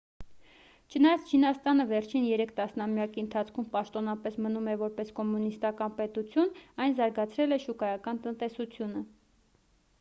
[0.93, 6.53] չնայած չինաստանը վերջին երեք տասնամյակի ընթացքում պաշտոնապես մնում է որպես կոմունիստական պետություն
[6.87, 9.09] այն զարգացրել է շուկայական տնտեսությունը